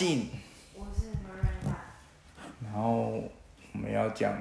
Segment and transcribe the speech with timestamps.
[0.00, 1.74] 我是 Miranda。
[2.62, 3.24] 然后
[3.72, 4.40] 我们要讲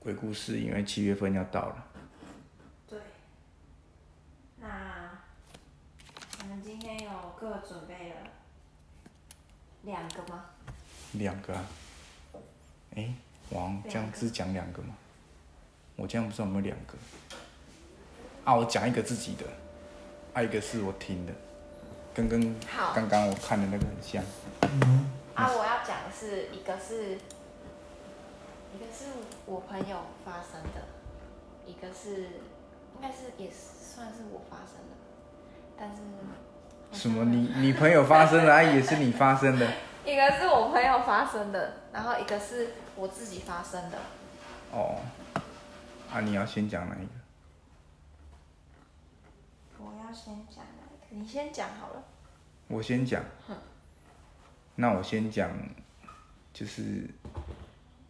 [0.00, 1.86] 鬼故事，因为七月份要到了。
[2.88, 2.98] 对。
[4.60, 5.10] 那
[6.40, 8.16] 我们今天有各准备了
[9.82, 10.46] 两个吗？
[11.12, 11.64] 两个啊？
[12.96, 13.14] 哎，
[13.50, 14.96] 王这样只讲两个吗？
[15.94, 16.98] 我这样不知道有没有两个。
[18.44, 19.46] 啊，我讲一个自己的，
[20.34, 21.32] 啊一个是我听的，
[22.14, 24.22] 跟跟好刚刚我看的那个很像。
[25.34, 27.14] 啊，我要讲的是一个是，
[28.74, 29.06] 一个是
[29.46, 30.82] 我朋友发生的，
[31.66, 32.22] 一个是
[32.94, 34.94] 应该是也算是我发生的，
[35.78, 36.02] 但是
[36.92, 37.24] 什么？
[37.24, 39.66] 你你朋友发生的，啊也是你发生的？
[40.04, 43.98] 一个是我朋友发生的，然后一个是我自己发生的。
[44.72, 45.00] 哦。
[46.12, 47.12] 啊，你要先讲哪一个？
[49.78, 51.06] 我要先讲哪一个？
[51.08, 52.02] 你先讲好了。
[52.72, 53.22] 我先讲。
[54.76, 55.50] 那我先讲，
[56.54, 57.06] 就是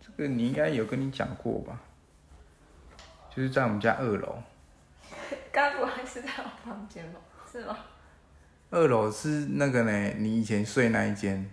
[0.01, 1.81] 这个你应该有跟你讲过吧？
[3.29, 4.41] 就是在我们家二楼，
[5.51, 7.19] 该不会是在我房间吧？
[7.51, 7.77] 是吗？
[8.71, 11.51] 二楼是那个呢，你以前睡那一间，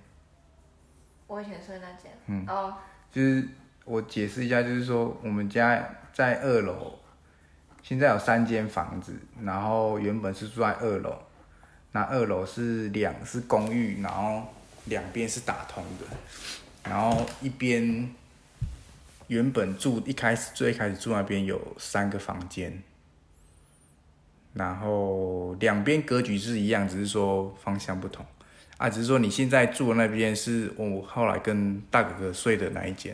[1.26, 2.12] 我以前睡那间。
[2.28, 2.78] 嗯哦，
[3.12, 3.48] 就是
[3.86, 7.00] 我解释一下，就是说我们家在二楼，
[7.82, 11.20] 现在有三间房子，然后原本是住在二楼，
[11.92, 14.54] 那二楼是两是公寓，然后
[14.86, 16.06] 两边是打通的，
[16.90, 18.10] 然后一边
[19.28, 22.82] 原本住一开始最开始住那边有三个房间，
[24.54, 28.26] 然后两边格局是一样，只是说方向不同。
[28.78, 33.14] 啊，只是说你现在住的那边是我后来跟大哥哥睡的那一间，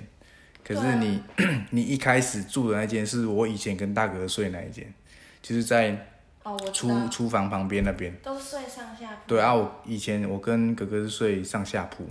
[0.63, 1.19] 可是你、
[1.71, 4.93] 你一开始住的那间是我以前跟大哥哥睡那一间，
[5.41, 6.14] 就是在
[6.45, 8.15] 哦，我厨，厨房旁边那边。
[8.21, 9.21] 都睡上下铺。
[9.25, 12.07] 对啊，我以前我跟哥哥是睡上下铺，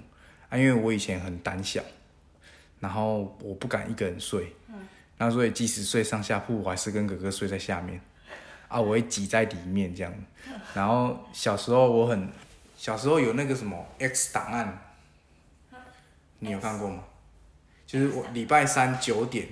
[0.49, 1.81] 啊，因为我以前很胆小，
[2.81, 4.75] 然后我不敢一个人睡，嗯，
[5.19, 8.01] 那所以即使睡上下铺，我还是跟哥哥睡在下面，
[8.67, 10.13] 啊，我会挤在里面这样，
[10.75, 12.29] 然后小时候我很，
[12.77, 14.77] 小时候有那个什么 X 档案，
[16.41, 17.05] 你有看过吗？
[17.87, 19.47] 就是我礼拜三九点，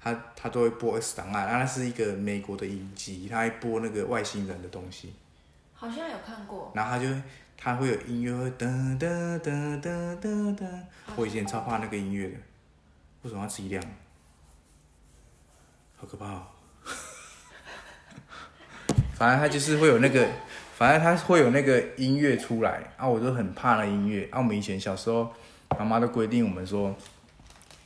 [0.00, 5.12] 他他都会播 S 档案，啊，那是一个美国的影集，他还播那个外星人的东西。
[5.74, 6.70] 好像有看过。
[6.74, 7.08] 然后他就
[7.56, 10.66] 他会有音乐会噔噔噔噔噔噔，
[11.16, 12.36] 我以前超怕那个音乐的，
[13.22, 13.82] 为什么要自己亮？
[15.96, 16.46] 好可怕哦！
[19.14, 20.28] 反正他就是会有那个，
[20.76, 24.38] 反正他会有那个音乐出来啊，我就很怕那音乐啊。
[24.38, 25.32] 我们以前小时候，
[25.76, 26.94] 妈妈都规定我们说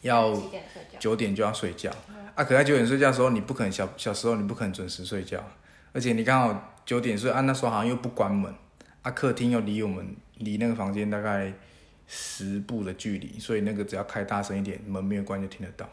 [0.03, 0.99] 要几点睡觉？
[1.01, 1.91] 九点就要睡觉
[2.37, 2.45] 啊。
[2.45, 5.43] 可在九点睡觉的时候，你不可能小小时候你不可能准时睡觉，
[5.93, 8.55] 而且你刚好九点睡啊，那时候好像又不关门
[9.03, 11.53] 啊，客厅又离我们离那个房间大概
[12.07, 15.89] 十步的距离，所以那个只要开大声一点，门没有关就听得到。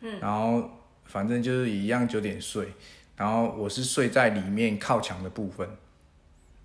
[0.00, 0.68] 嗯，然后
[1.04, 2.68] 反正就是一样九点睡，
[3.16, 5.68] 然后我是睡在里面靠墙的部分，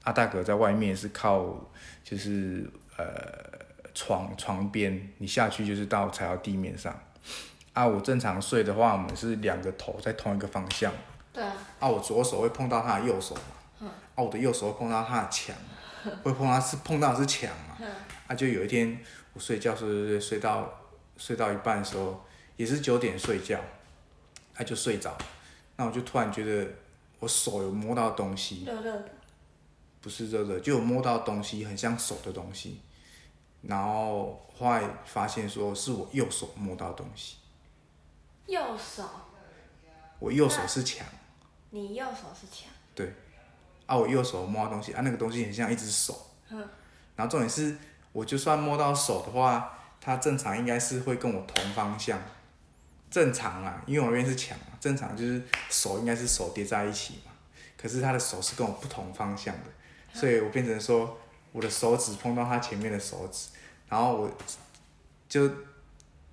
[0.03, 1.69] 阿大哥在外面是靠
[2.03, 3.50] 就是呃
[3.93, 6.97] 床床边，你下去就是到踩到地面上。
[7.73, 10.91] 啊，我正常睡的话，我们是两个头在同一个方向。
[11.33, 15.55] 对啊，啊，我左手会碰到他的右手嘛，啊，我的右手会碰到他的墙，
[16.23, 17.85] 会碰到是碰到的是墙嘛，
[18.27, 18.99] 啊，就有一天
[19.33, 20.69] 我睡觉睡睡睡睡到
[21.15, 22.25] 睡到一半的时候，
[22.57, 23.59] 也是九点睡觉，
[24.53, 25.17] 他就睡着，
[25.77, 26.69] 那我就突然觉得
[27.19, 29.05] 我手有摸到东西，热热的。
[30.01, 32.81] 不是热热，就有摸到东西，很像手的东西，
[33.61, 37.37] 然后后来发现说是我右手摸到东西，
[38.47, 39.03] 右手，
[40.19, 41.05] 我右手是墙。
[41.69, 42.69] 你右手是墙。
[42.93, 43.13] 对，
[43.85, 46.27] 啊，我右手摸到东西，啊，那个东西很像一只手。
[47.15, 47.77] 然后重点是，
[48.11, 52.19] 我就算摸到手的话，它正常应该是会跟我同方向。
[53.09, 57.31] 正常啊，因为我那边是墙嘛，正常就是手应该是手叠在一起嘛。
[57.77, 61.17] 可是他的手是跟我不同方向的，所以我变成说，
[61.51, 63.49] 我的手指碰到他前面的手指，
[63.91, 64.31] 然后我
[65.27, 65.51] 就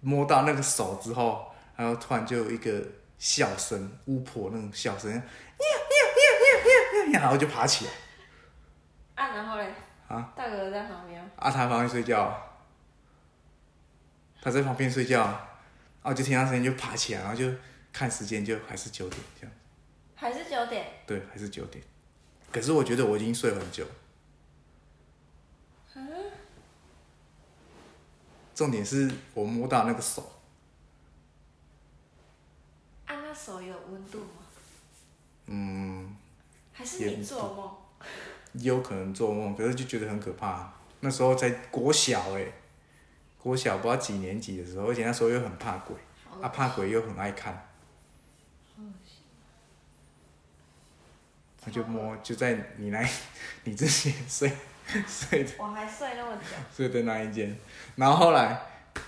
[0.01, 2.81] 摸到那个手之后，然后突然就有一个
[3.19, 5.11] 笑声，巫婆那种笑声，
[7.13, 7.91] 然后就爬起来，
[9.17, 9.75] 啊，然后嘞？
[10.07, 10.33] 啊。
[10.37, 11.21] 大哥哥在旁边。
[11.21, 12.41] 啊，他在旁边睡觉，
[14.41, 17.51] 他在旁边睡觉，然后就听到声音就爬起来，然后就
[17.93, 19.53] 看时间，就还是九点这样，
[20.15, 20.87] 还是九点？
[21.05, 21.83] 对，还是九点。
[22.53, 23.85] 可是我觉得我已经睡很久。
[28.59, 30.33] 重点是我摸到那个手，
[33.07, 34.43] 啊，那手有温度吗？
[35.47, 36.17] 嗯，
[36.73, 38.09] 还是你做梦？
[38.55, 40.73] 也有可能做梦，可是就觉得很可怕。
[40.99, 42.53] 那时候才国小哎、
[43.41, 45.97] 国小不知道几年级的时候，而且那时候又很怕鬼，
[46.43, 47.69] 啊怕鬼又很爱看，
[51.61, 53.09] 他就摸就在你来
[53.63, 54.51] 你之前睡
[55.07, 57.55] 睡的我还睡那么久， 睡的那一间，
[57.97, 58.61] 然后后来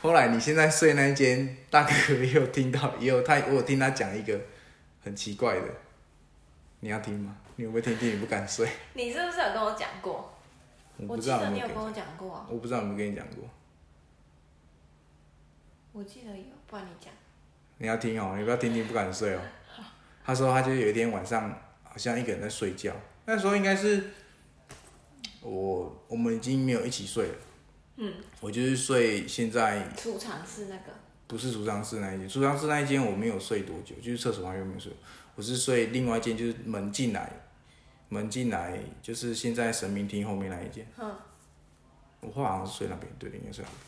[0.02, 4.38] 后来你现在睡那一间，大哥也有听到，也有他我有听他讲一个
[5.02, 5.66] 很奇怪的，
[6.80, 7.36] 你要听吗？
[7.56, 8.12] 你有没有听听？
[8.12, 8.68] 你不敢睡？
[8.94, 10.32] 你是不是有跟我讲过？
[10.98, 13.48] 我不知道有你有跟我讲过啊，我不知道有没有跟你讲过。
[15.92, 17.12] 我记得有，不然你讲。
[17.78, 19.40] 你要听哦，你不要听听不敢睡哦。
[20.24, 21.50] 他说他就有一天晚上
[21.82, 22.92] 好像一个人在睡觉，
[23.24, 24.10] 那时候应该是
[25.40, 27.34] 我我们已经没有一起睡了。
[27.96, 30.92] 嗯，我就是睡现在储藏室那个，
[31.26, 34.92] 不是储藏室那一间，储藏室那一间我没有睡多久，就是厕所旁边没有睡，
[35.34, 37.30] 我是睡另外一间，就是门进来，
[38.08, 40.86] 门进来就是现在神明厅后面那一间。
[40.98, 41.14] 嗯，
[42.20, 43.80] 我后来好像是睡那边，对，应该睡那边。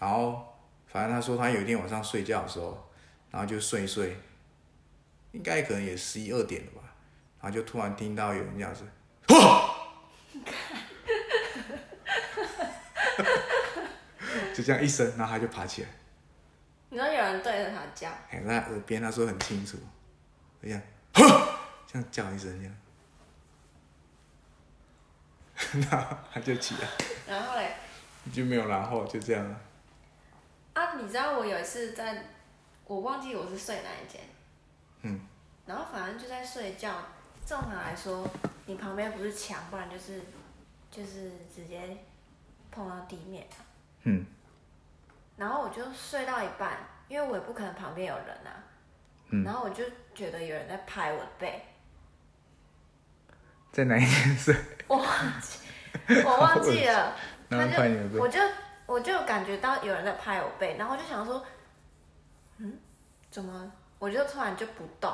[0.00, 0.44] 然后
[0.86, 2.90] 反正他说他有一天晚上睡觉的时候，
[3.30, 4.16] 然后就睡一睡，
[5.30, 6.82] 应该可能也十一二点了吧，
[7.40, 8.82] 然后就突然听到有人这样子，
[14.62, 15.88] 就这样一声，然后他就爬起来，
[16.90, 19.76] 你说有人对着他叫，哎，在他耳边他说很清楚，
[20.62, 20.80] 这样，
[21.12, 22.76] 这样叫一声这样，
[25.90, 26.88] 然后他就起来，
[27.26, 27.74] 然后嘞，
[28.32, 29.60] 就没有然后，就这样了。
[30.74, 32.24] 啊，你知道我有一次在，
[32.86, 34.20] 我忘记我是睡哪一间，
[35.02, 35.20] 嗯，
[35.66, 37.02] 然后反正就在睡觉。
[37.44, 38.24] 正常来说，
[38.66, 40.22] 你旁边不是墙，不然就是
[40.92, 41.98] 就是直接
[42.70, 43.44] 碰到地面。
[44.04, 44.24] 嗯，
[45.36, 48.50] 然后我就睡到一半，因为我也不可能旁边有人啊，
[49.30, 49.84] 嗯然后我就
[50.14, 51.62] 觉得有人在拍我的背，
[53.72, 54.54] 在哪一件事？
[54.86, 55.06] 我忘
[55.40, 55.58] 记，
[56.24, 57.16] 我忘记了，
[57.50, 58.40] 他就我就
[58.86, 61.44] 我就感觉到有人在拍我背，然后我就想说，
[62.58, 62.78] 嗯，
[63.30, 63.72] 怎么？
[63.98, 65.12] 我就突然就不动，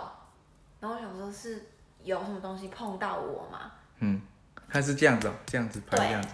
[0.80, 1.66] 然后我想说是
[2.02, 3.70] 有什么东西碰到我吗？
[4.00, 4.22] 嗯，
[4.68, 6.28] 他是这样子、哦，这样子拍对这样子。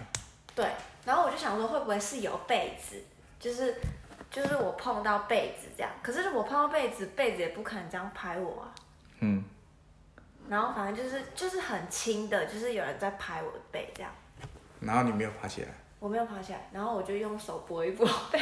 [0.55, 0.71] 对，
[1.03, 3.03] 然后我就想说会不会是有被子，
[3.39, 3.75] 就是
[4.31, 8.73] 就是我碰到被子这样，可是我碰到被子，被子也不可能这样拍我啊。
[9.19, 9.43] 嗯，
[10.49, 14.11] 然后反正就是就是很轻的，就是有人在拍我的背这样，
[14.81, 15.67] 然后你没有爬起来，
[15.99, 18.39] 我没有爬起来，然后我就用手拨一拨背，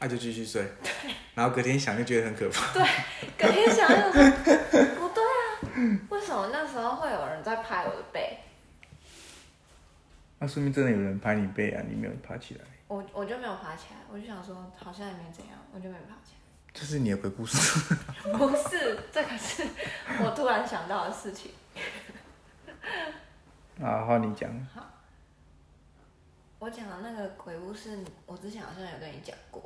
[0.00, 0.62] 那、就继续睡。
[0.82, 2.72] 对 然后隔天想就觉得很可怕。
[2.74, 2.82] 对
[3.38, 4.20] 隔天想想说
[4.96, 8.38] 不对啊，为什么那时候会有人在拍我的背？
[10.40, 16.38] 那说明真的有人拍你背啊，你没有爬起来，我我就没有爬起来，我就想说好像也没怎样，我就没爬起来
[16.72, 17.94] 这是你的鬼故事。
[18.36, 19.66] 不是，这个是
[20.22, 21.52] 我突然想到的事情。
[23.82, 24.50] 啊，换你讲。
[24.74, 24.84] 好
[26.58, 29.62] 我讲的那个鬼屋是我之前好像有跟你讲过，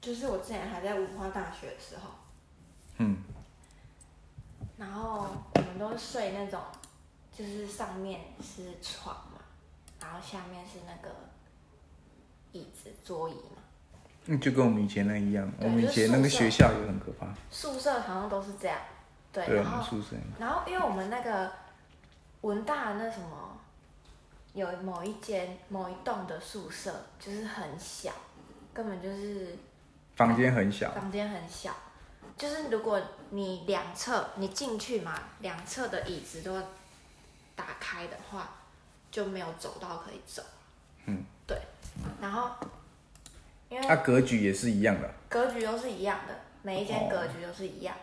[0.00, 2.10] 就是我之前还在文化大学的时候，
[2.98, 3.22] 嗯，
[4.76, 6.60] 然后我们都是睡那种，
[7.32, 9.38] 就是上面是床嘛，
[10.00, 11.14] 然后下面是那个
[12.56, 13.62] 椅子桌椅嘛。
[14.24, 17.26] 那就跟我们以前那一样，我们以前那个学校也很可怕。
[17.50, 18.78] 宿舍好像都是这样，
[19.32, 20.16] 对，对，我然后们宿舍。
[20.38, 21.52] 然后因为我们那个
[22.40, 23.60] 文大那什么，
[24.52, 28.12] 有某一间某一栋的宿舍就是很小，
[28.74, 29.56] 根本就是
[30.16, 31.72] 房间很小，房间很小，
[32.36, 36.60] 就是如果你两侧你进去嘛，两侧的椅子都
[37.54, 38.50] 打开的话，
[39.10, 40.42] 就没有走道可以走。
[41.04, 41.56] 嗯，对，
[42.20, 42.50] 然后
[43.86, 45.08] 因为它、格局也是一样的。
[45.28, 47.96] 格局都是一样的，每一间哦格局都是一样。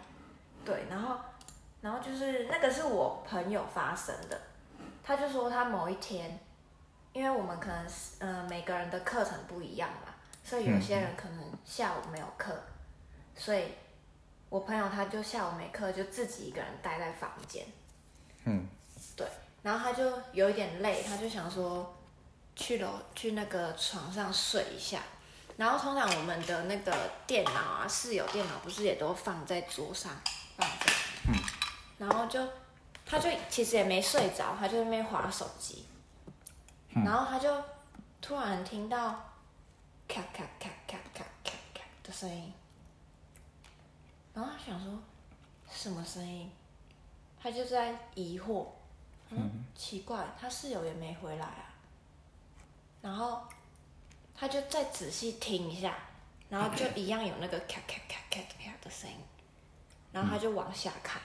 [0.64, 1.18] 对，然后，
[1.82, 4.40] 然后就是那个是我朋友发生的，
[5.04, 6.40] 他就说他某一天，
[7.12, 10.14] 因为我们可能是呃每个人的课程不一样嘛，
[10.44, 12.54] 所以有些人可能下午没有课，
[13.36, 13.66] 所以
[14.50, 17.66] 我朋友他就下午没课，就自己一个人待在房间。
[18.46, 18.68] 嗯，
[19.16, 19.28] 对，
[19.62, 21.98] 然后他就有一点累，他就想说
[22.56, 25.02] 去楼去那个床上睡一下。
[25.58, 30.12] 然后通常我们的那个电脑啊，室友电脑不是也都放在桌上
[30.58, 30.86] 放着，
[31.28, 31.34] 嗯，
[32.00, 32.46] 然后就
[33.06, 35.86] 他就其实也没睡着，他就在那边划手机，
[36.90, 37.04] 嗯。
[37.04, 37.64] 然后他就
[38.22, 39.32] 突然听到
[40.08, 42.52] 咔咔咔咔咔咔咔的声音，
[44.34, 45.00] 然后他想说
[45.72, 46.52] 什么声音，
[47.42, 48.66] 他就在疑惑，
[49.30, 51.70] 嗯，奇怪，他室友也没回来啊，
[53.02, 53.44] 然后
[54.36, 55.94] 他就再仔细听一下，
[56.50, 59.18] 然后就一样有那个咔咔咔咔咔的声音，
[60.12, 61.22] 然后他就往下看，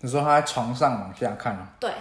[0.00, 1.68] 你说他在床上往下看啊？
[1.80, 1.92] 对，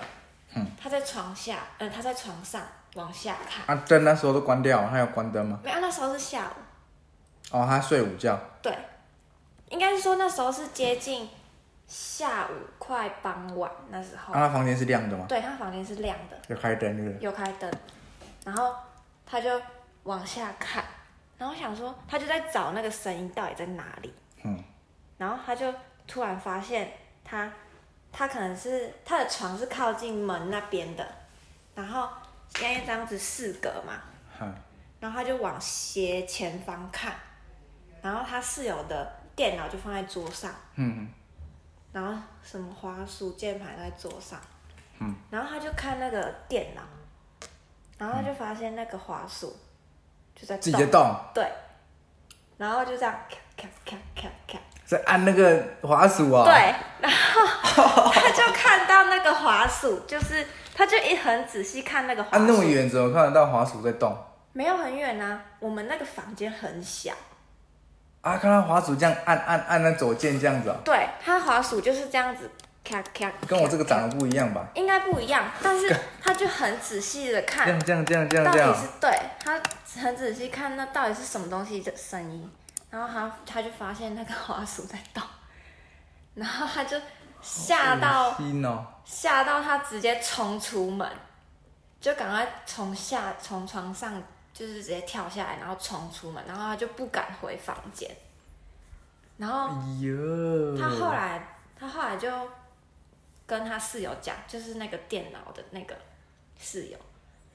[0.54, 2.62] 嗯他在床下，呃，他在床上
[2.96, 3.76] 往下看。
[3.76, 5.60] 啊，灯那时候都关掉，他有关灯吗？
[5.64, 6.54] 没有，那时候是下午。
[7.52, 8.40] 哦，他睡午觉。
[8.62, 8.78] 对，
[9.70, 11.30] 应该是说那时候是接近
[11.88, 14.34] 下午快傍晚那时候。
[14.34, 15.26] 啊，他房间是亮的吗？
[15.28, 17.18] 对，他房间是亮的，有开灯是不是？
[17.22, 17.72] 有开灯，
[18.46, 18.76] 然后
[19.26, 19.62] 他就
[20.08, 20.84] 往下看，
[21.38, 24.58] 然后想说他就在找那个声音到底在哪里，嗯，
[25.18, 25.72] 然后他就
[26.08, 26.92] 突然发现
[27.24, 27.52] 他
[28.12, 31.06] 他可能是他的床是靠近门那边的，
[31.76, 32.10] 然后
[32.62, 34.02] 因为这样子四格嘛，
[34.40, 34.56] 嗯，
[35.00, 37.14] 然后他就往斜前方看，
[38.02, 41.10] 然后他室友的电脑就放在桌上，嗯。
[41.94, 44.40] 然后什么滑鼠、键盘在桌上，
[45.00, 46.84] 嗯，然后他就看那个电脑，
[47.98, 49.56] 然后他就发现那个滑鼠
[50.40, 51.48] 就在自己在动，对，
[52.58, 56.46] 然后就这样咔咔咔咔咔，在按那个滑鼠啊。。
[56.46, 56.54] 对，
[57.02, 64.16] 然后他就看到那个滑鼠，就是他就一很仔细看那个滑按鼠，那么远，怎么看得到滑鼠在动？
[64.54, 67.14] 没有很远啊，我们那个房间很小。
[68.22, 72.52] 啊，看到滑鼠这样按按按那左键这样子啊，对，它滑鼠就是这样子，
[72.88, 73.32] 咔咔。
[73.48, 74.68] 跟我这个长得不一样吧？
[74.76, 79.62] 应该不一样，但是他就很仔细的看这，样这样这样这样到底，是对他
[80.02, 82.50] 很仔细看那到底是什么东西的声音，
[82.90, 85.24] 然后他他就发现那个滑鼠在动，
[86.36, 86.98] 然后他就
[87.42, 88.36] 吓到。
[89.10, 91.10] 吓到他直接冲出门，
[92.02, 94.22] 就赶快从下从床上
[94.54, 98.12] 就是直接跳下来，然后冲出门，然后他就不敢回房间，
[99.38, 101.42] 然后哎，他后来
[101.80, 102.30] 他后来就
[103.48, 105.98] 跟他室友讲，就是那个电脑的那个
[106.60, 106.98] 室友，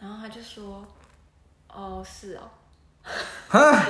[0.00, 0.84] 然后他就说，
[1.68, 2.50] 哦是哦，
[3.50, 3.87] 啊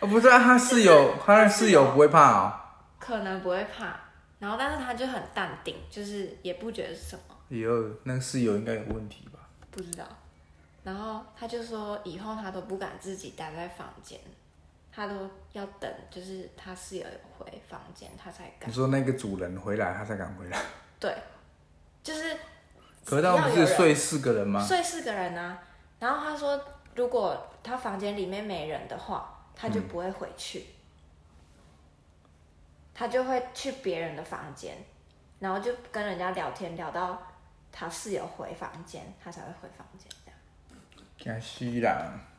[0.00, 2.52] 不是啊，他室友， 他的室友不会怕哦。
[2.98, 3.98] 可能不会怕，
[4.38, 7.22] 然后但是他就很淡定，就是也不觉得是什么。
[7.50, 9.40] 哎呦，那个室友应该有问题吧？
[9.70, 10.04] 不知道。
[10.82, 14.18] 然后他就说以后他都不敢自己待在房间，
[14.92, 17.06] 他都要等，就是他室友
[17.38, 18.72] 回房间，他才敢你。
[18.72, 20.60] 说那个主人回来，他才敢回来。
[20.98, 21.16] 对，
[22.02, 22.36] 就是
[23.04, 24.60] 可是他们不是睡四个人吗？
[24.62, 25.62] 睡四个人啊。
[25.98, 26.62] 然后他说，
[26.94, 30.66] 如果他房间里面没人的话，他就不会回去，
[32.94, 34.76] 他就会去别人的房间，
[35.38, 37.22] 然后就跟人家聊天，聊到
[37.70, 41.40] 他室友回房间，他才会回房间这样。
[41.40, 42.29] 惊死人！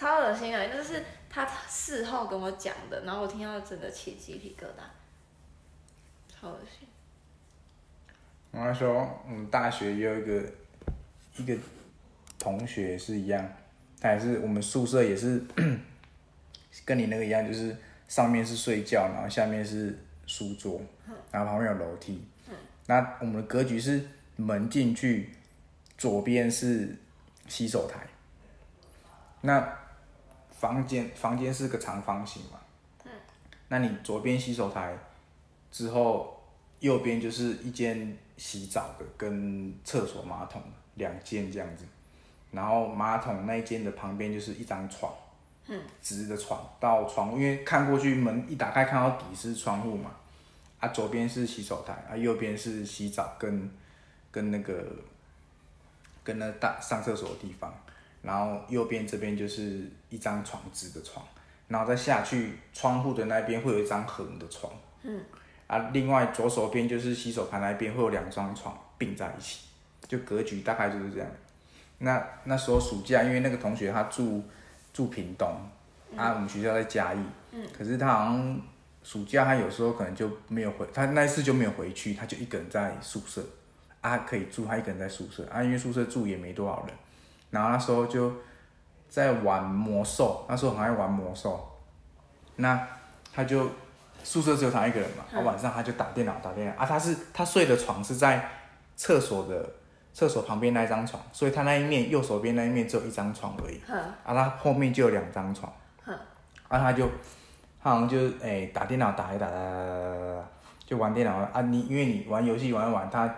[0.00, 4.80] 超恶心的，就是他事后跟我讲的，然后我听到真的起鸡皮疙瘩，
[6.26, 6.88] 超恶心。
[8.50, 10.42] 我那时候我们大学也有一个
[11.36, 11.54] 一个
[12.38, 13.46] 同学是一样，
[14.00, 15.44] 他也是我们宿舍也是
[16.86, 17.76] 跟你那个一样，就是
[18.08, 20.80] 上面是睡觉，然后下面是书桌，
[21.30, 22.26] 然后旁边有楼梯。
[22.86, 24.02] 那我们的格局是
[24.36, 25.34] 门进去，
[25.98, 26.96] 左边是
[27.48, 28.06] 洗手台。
[29.42, 29.79] 那
[30.60, 32.60] 房间房间是个长方形嘛，
[33.68, 34.94] 那你左边洗手台
[35.72, 36.38] 之后，
[36.80, 40.62] 右边就是一间洗澡的跟厕所马桶
[40.96, 41.86] 两间这样子，
[42.50, 45.10] 然后马桶那一间的旁边就是一张床，
[45.66, 50.10] 嗯，直的床到窗户，因为看过去门一打开看到底是窗户嘛，
[50.78, 53.70] 啊左边是洗手台，啊右边是洗澡跟
[54.30, 54.84] 跟那个
[56.22, 57.72] 跟那大上厕所的地方，
[58.22, 61.24] 然后右边这边就是一张床直的床，
[61.68, 64.72] 然后再下去窗户的那边会有一张横的床，
[65.02, 65.20] 嗯，
[65.66, 69.66] 啊，另外左手边就是洗手台那边会有两张床并在一起，
[70.06, 71.26] 就格局大概就是这样。
[71.98, 74.42] 那那时候暑假，因为那个同学他住
[74.92, 75.48] 住屏东，
[76.16, 77.18] 啊，我们学校在嘉义，
[77.52, 78.60] 嗯，可是他好像
[79.02, 83.44] 暑假他有时候可能就没有回，他那一次就没有回去，他就一个人在宿舍，
[84.00, 86.94] 啊，可以住他一个人在宿舍，啊，因为宿舍住也没多少人，
[87.50, 88.32] 然后那时候就
[89.08, 91.68] 在玩魔兽，那时候很爱玩魔兽，
[92.56, 92.86] 那
[93.32, 93.66] 他就
[94.22, 96.72] 宿舍只有他一个人嘛，啊，晚上他就打电脑打电脑。
[96.82, 98.48] 啊，他是他睡的床是在
[98.96, 99.68] 厕所的
[100.12, 105.72] 厕所旁边那一张床，所以他那一面右手边那一面只有一张床而已，哼啊，他后面就有两张床，
[106.04, 106.12] 哼
[106.68, 107.08] 啊，他就
[107.82, 110.44] 他好像就诶、打电脑打一打打打打打打，
[110.84, 113.32] 就玩电脑啊，你因为你玩游戏玩一玩，他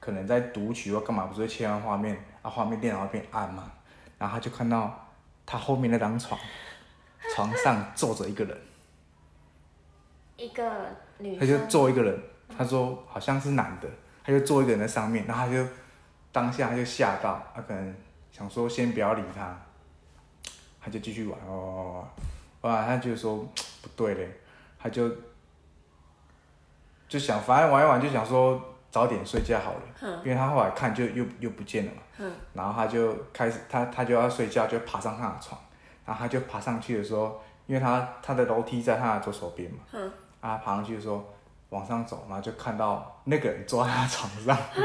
[0.00, 3.70] 可能在读取或干嘛，不是会切换画面啊，画面电脑会变暗嘛，
[4.18, 5.08] 然后他就看到
[5.46, 6.38] 他后面那张床，
[7.34, 8.58] 床上坐着一个人，
[10.36, 10.86] 一个
[11.18, 12.20] 女他就，坐一个人，
[12.56, 13.88] 他说好像是男的，
[14.24, 15.64] 他就坐一个人在上面，然后他就
[16.32, 17.94] 当下他就吓到，他可能
[18.32, 19.56] 想说先不要理他，
[20.80, 22.08] 他就继续玩哦，
[22.62, 23.36] 玩完他就说
[23.82, 24.40] 不对嘞，
[24.78, 25.10] 他就
[27.08, 30.20] 就想反正玩一玩就想说早点睡觉好了，嗯。
[30.22, 32.32] 因为他后来看就又又不见了嘛，嗯。
[32.52, 35.58] 然后他就开始他他就要睡觉，就爬上他的床，
[36.06, 40.06] 然后他就爬上去的时候，因为他他的楼梯在他的左手边嘛，嗯。
[40.40, 41.24] 啊，他爬上去的时候
[41.70, 44.54] 往上走，然后就看到那个人坐在他床上，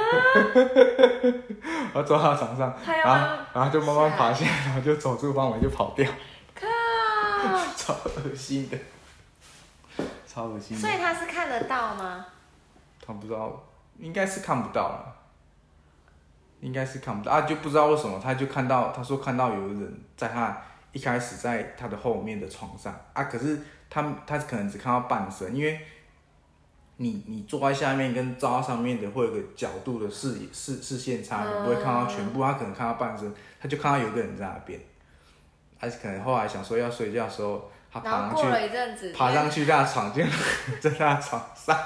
[1.92, 6.10] 然后坐在他床上，然后然后就慢慢爬下来，然后就走出房门就跑掉，
[6.56, 6.66] 靠，
[7.76, 8.78] 超恶心的，
[10.26, 10.82] 超恶心的。
[10.82, 12.26] 所以他是看得到吗？
[13.06, 13.62] 他不知道，
[14.00, 15.16] 应该是看不到了，
[16.62, 17.32] 应该是看不到。
[17.32, 20.58] 啊，就不知道为什么，他就看到，他说看到有人在他
[20.92, 22.94] 一开始在他的后面的床上。
[23.14, 25.80] 啊，可是他他可能只看到半身，因为
[26.98, 34.80] 你你坐在下面跟照到上面的会有个角度的视野视视线差，你不会看到全部，他可能看到半身，他就看到有个人在那边，
[35.80, 41.78] 而且可能后来想说要睡觉的时候，他爬上去爬上去他的床，就在他床上。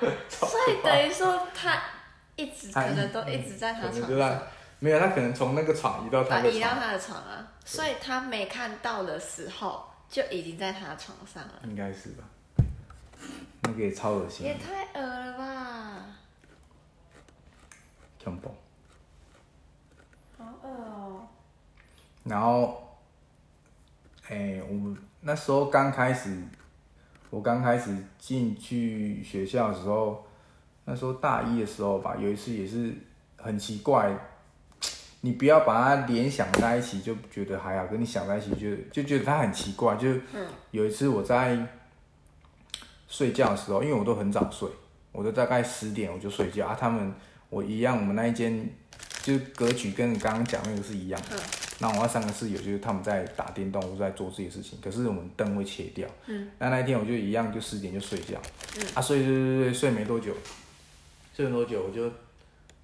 [0.28, 1.82] 所以等于说他
[2.36, 4.42] 一直可能都一直在他床上，
[4.78, 12.24] 没有，他可能从那个床移到他的床，移到他的床啊，所以他没看到的时候就已经在他的床上了，应该是吧？
[13.62, 14.46] 那个也超恶心。
[14.46, 16.04] 也，太恶了吧，
[18.22, 18.54] 恐怖。
[20.36, 21.26] 好恶哦，
[22.24, 22.98] 然后，
[24.28, 26.36] 哎、我们那时候刚开始，
[27.36, 30.24] 我刚开始进去学校的时候，
[30.86, 32.94] 那时候大一的时候吧，有一次也是
[33.36, 34.10] 很奇怪，
[35.20, 39.96] 你不要把它联想在一起，就觉得还好，跟你想在一起就就觉得它很奇怪。
[39.96, 40.08] 就
[40.70, 41.58] 有一次我在
[43.06, 44.66] 睡觉的时候，因为我都很早睡，
[45.12, 46.74] 我都大概十点我就睡觉啊。
[46.80, 47.12] 他们
[47.56, 48.68] 我一样，我们那一间
[49.22, 51.40] 就是格局跟你刚刚讲那个是一样的。
[51.78, 56.06] 那我那三个室友就是他们在打电动或在做自己的事情，可是我们灯会切掉。
[56.26, 56.50] 嗯。
[56.58, 58.38] 那那一天我就一样，就十点就睡觉。
[58.78, 58.86] 嗯。
[58.94, 60.34] 啊，睡睡睡睡睡没多久，
[61.34, 62.10] 睡没多久我就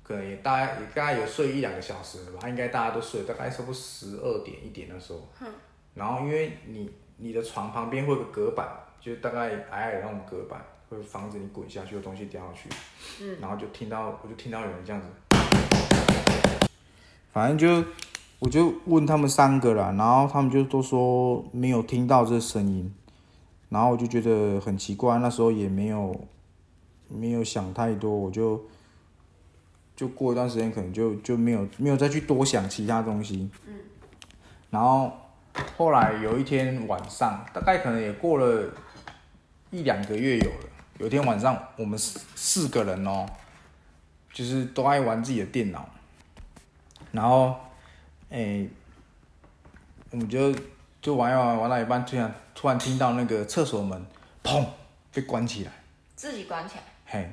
[0.02, 5.28] 可能也大概也大概有睡一两个小时了吧，应该大家都睡，大概差不多十二点一点的时候。
[5.42, 5.48] 嗯。
[5.94, 8.66] 然后因为你你的床旁边会有个隔板，
[8.98, 12.68] 就是大概矮矮的那种隔板，会防止你滚下去有东西掉下去。
[13.22, 13.38] 嗯。
[13.40, 15.08] 然后就听到我就听到有人这样子。
[17.32, 17.88] 反正就
[18.40, 22.94] 我就问他们三个啦，然后他们就都说没有听到这声音，
[23.70, 26.14] 然后我就觉得很奇怪，那时候也没有
[27.08, 28.62] 没有想太多，我就
[29.96, 33.76] 就过一段时间可能就就没有没有再去多想其他东西，嗯，
[34.68, 35.10] 然后
[35.78, 38.68] 后来有一天晚上，大概可能也过了
[39.70, 40.66] 一两个月有了，
[40.98, 43.26] 有一天晚上我们四四个人哦，
[44.32, 45.88] 就是都爱玩自己的电脑。
[47.10, 47.56] 然后，
[48.30, 48.68] 诶、
[50.10, 50.54] 我们就
[51.00, 54.04] 就玩一玩玩到一半，突然突然听到那个厕所门
[54.42, 54.64] 砰
[55.12, 55.72] 被关起来，
[56.16, 57.32] 自己关起来，嘿。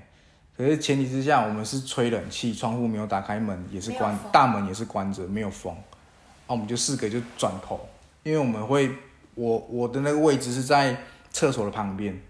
[0.57, 5.73] 可是前提之下，我们是吹冷气，窗户没有打开，门也是关大门也是关着，没有风。
[5.73, 7.87] 啊，我们就四个就转头，
[8.23, 8.91] 因为我们会，
[9.35, 10.97] 我我的那个位置是在
[11.31, 12.21] 厕所的旁边，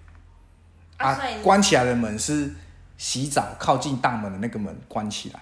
[1.00, 2.54] 啊关起来的门是
[2.98, 5.40] 洗澡靠近大门的那个门关起来。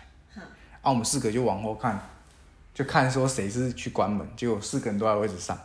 [0.82, 2.00] 啊，我们四个就往后看，
[2.74, 5.58] 就看说谁是去关门，结果四个人都在位置上，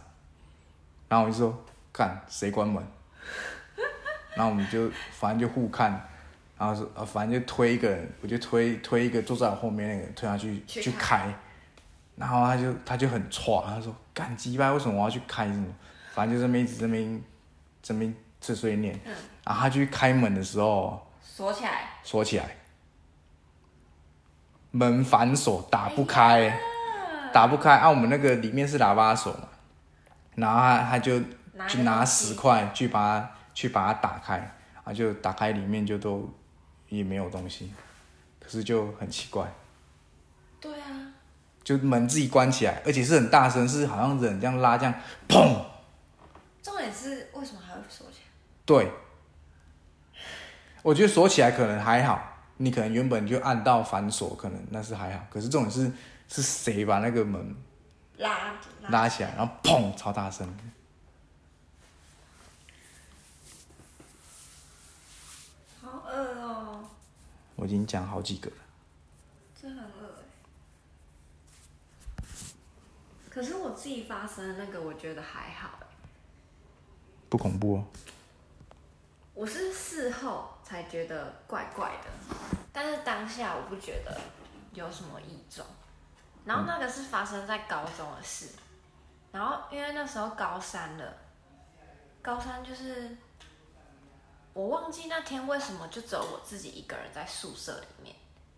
[1.08, 2.82] 然后我就说看谁关门，
[4.34, 5.92] 然后我们就反正就互看，
[6.58, 11.32] 然后说呃反正就推一个人，我就推推一个坐在我后面那个人推下去去去开，
[12.16, 15.46] 然后他就他就很错，他说干鸡巴为什么我要去开？
[15.46, 15.66] 什么，
[16.14, 17.22] 反正就这么一直这边
[17.82, 18.98] 这边碎碎念，
[19.44, 21.06] 然后他去开门的时候。
[21.24, 22.56] 锁起来，锁起来，
[24.70, 26.58] 门反锁打不开，
[27.32, 27.76] 打不开。
[27.76, 29.48] 啊，我们那个里面是喇叭锁嘛，
[30.34, 31.18] 然后他他就
[31.66, 36.30] 去拿东西十块去把它去把它打开，啊，就打开里面就都
[36.90, 37.72] 也没有东西，
[38.38, 39.50] 可是就很奇怪，
[40.60, 41.14] 对啊，
[41.64, 44.94] 就门自己关起来，而且是很大声，是好像人这样拉这样，
[45.26, 45.64] 砰，
[46.62, 48.28] 重点是为什么还会锁起来？
[48.66, 48.92] 对，
[50.82, 52.20] 我觉得锁起来可能还好，
[52.56, 55.24] 你可能原本就按到反锁，可能那是还好。
[55.30, 55.90] 可是这种是
[56.28, 57.54] 是谁把那个门
[58.18, 58.54] 拉
[58.88, 60.52] 拉起来，然后砰，超大声。
[65.80, 66.84] 好饿哦、
[67.54, 68.56] 我已经讲好几个了，
[69.60, 70.24] 这很饿哎。
[73.30, 75.86] 可是我自己发生的那个，我觉得还好哎。
[77.28, 77.84] 不恐怖哦。
[79.34, 82.34] 我是事后才觉得怪怪的，
[82.72, 84.18] 但是当下我不觉得
[84.72, 85.68] 有什么异状。
[86.46, 88.48] 然后那个是发生在高中的事，
[89.30, 91.14] 然后因为那时候高三了，
[92.22, 93.14] 高三就是
[94.54, 98.16] 我忘记那天为什么就只有我自己一个人在宿舍里面，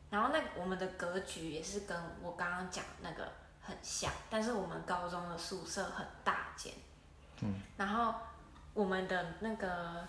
[0.08, 3.28] 然后那我们的格局也是跟我刚刚讲那个
[3.60, 6.72] 很像，但是我们高中的宿舍很大间，
[7.42, 8.14] 嗯，然后
[8.72, 10.06] 我们的那个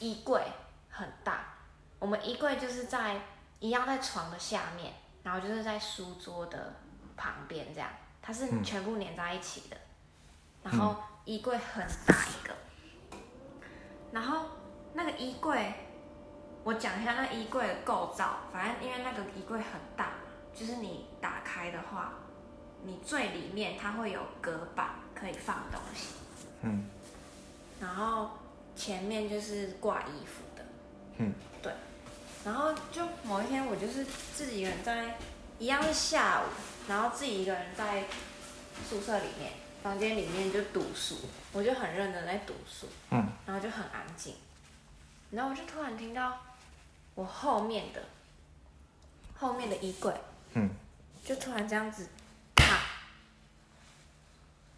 [0.00, 0.42] 衣柜
[0.96, 1.44] 很大，
[1.98, 3.20] 我们衣柜就是在
[3.58, 6.76] 一样在床的下面，然后就是在书桌的
[7.16, 7.90] 旁边这样，
[8.22, 8.62] 它是嗯。
[8.62, 9.76] 全部连在一起的，
[10.62, 12.54] 然后衣柜很大一个，
[14.12, 14.46] 然后
[14.92, 15.74] 那个衣柜，
[16.62, 20.12] 我讲一下那衣柜的构造，反正因为那个衣柜很大，
[20.54, 22.12] 就是你打开的话，
[22.84, 26.14] 你最里面它会有隔板可以放东西。
[26.62, 26.88] 嗯。
[27.80, 28.30] 然后
[28.76, 30.64] 前面就是挂衣服的，
[31.18, 31.72] 嗯，对。
[32.44, 35.16] 然后就某一天，我就是自己一个人在，
[35.58, 36.44] 一样是下午，
[36.88, 38.04] 然后自己一个人在
[38.88, 41.16] 宿舍里面，房间里面就读书，
[41.52, 44.34] 我就很认真在读书，嗯，然后就很安静，
[45.30, 46.40] 然后我就突然听到
[47.14, 48.02] 我后面的
[49.36, 50.12] 后面的衣柜，
[50.54, 50.70] 嗯，
[51.24, 52.08] 就突然这样子，
[52.56, 52.78] 啪，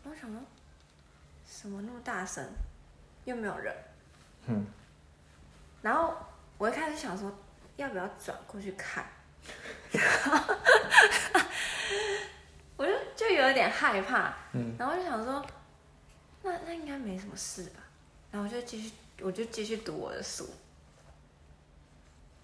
[0.05, 0.41] 我想说，
[1.49, 2.45] 什么那么大声，
[3.25, 3.75] 又没有人，
[4.47, 4.67] 嗯，
[5.87, 6.13] 然后
[6.59, 7.33] 我一开始想说，
[7.77, 9.07] 要不要转过去看，
[12.77, 15.47] 我就就有一点害怕，嗯，然后我就想说，
[16.43, 17.79] 那那应该没什么事吧，
[18.33, 20.51] 然后我就继续，我就继续读我的书，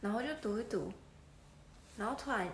[0.01, 0.93] 然后就读一读，
[1.97, 2.49] 然后突然，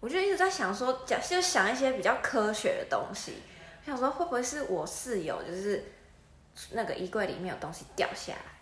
[0.00, 3.34] 我就一直在想说，讲就想一些比较科学的东西，
[3.82, 5.84] 我想说会不会是我室友就是
[6.72, 8.55] 那个衣柜里面有东西掉下来。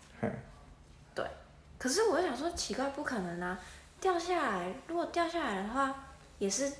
[1.77, 3.59] 可是我就想说奇怪，不可能啊！
[4.01, 5.93] 掉下来，如果掉下来的话，
[6.37, 6.71] 也是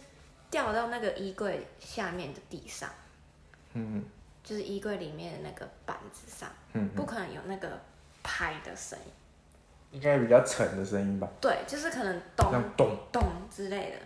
[0.50, 2.90] 掉到那个衣柜下面的地上，
[3.74, 4.04] 嗯
[4.44, 7.80] 就是衣柜里面的那个板子上，嗯不可能有那个
[8.22, 9.12] 拍的声音。
[9.92, 12.98] 应该比较沉的声音吧，对，就是可能咚像咚。
[13.12, 13.98] 咚之类的。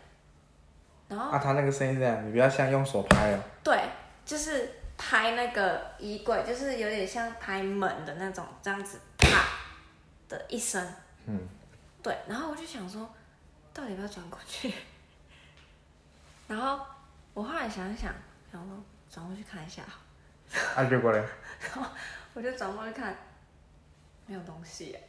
[1.07, 3.39] 然后啊，他那个声音这样，你不要像用手拍哦。
[3.63, 3.81] 对，
[4.23, 9.27] 就是拍那个衣柜，就是有点像拍门的那种，这样子啪
[10.29, 10.81] 的一生。
[11.25, 11.47] 嗯，
[12.01, 13.13] 对，然后我就想说，
[13.73, 14.73] 到底要不要转过去？
[16.47, 16.85] 然后
[17.33, 18.13] 我后来想一想，
[18.51, 19.99] 想说转过去看一下好，
[20.81, 21.23] 啊，结果嘞，
[22.33, 23.15] 我就转过去看，
[24.25, 25.03] 没有东西耶。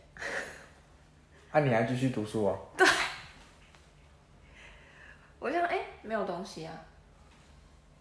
[1.53, 2.59] 啊，你还继续读书哦？
[5.39, 6.75] 我就想，哎、没有东西啊，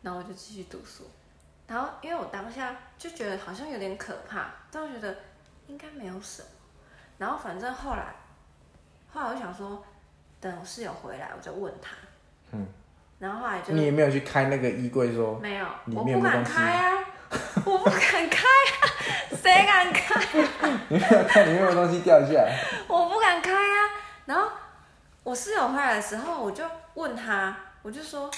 [0.02, 1.10] 然后我就继续读书。
[1.68, 5.16] 然后因为我当下就觉得好像有点可怕，但我觉得
[5.68, 6.50] 应该没有什么。
[7.20, 8.16] 然后反正后来，
[9.14, 9.84] 后来我想说，
[10.40, 11.92] 等我室友回来，我就问他。
[12.54, 12.66] 嗯。
[13.20, 17.04] 然后后来就你也没有去开那个衣柜说，没有，我不敢开啊，
[17.66, 18.82] 我不敢开啊，
[19.36, 20.40] 谁敢开？
[20.88, 22.58] 你没有看里面有东西掉下来。
[22.88, 23.90] 我不敢开啊。
[24.26, 24.50] 然后
[25.24, 28.32] 我室友回来的时候，我就问他，我就说：“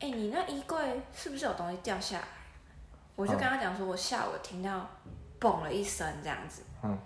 [0.00, 2.24] 哎、你那衣柜是不是有东西掉下来？”
[3.14, 4.90] 我就跟他讲说，我下午有听到
[5.40, 6.98] 嘣了一声这样子，嗯，